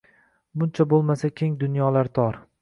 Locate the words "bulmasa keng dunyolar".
0.93-2.11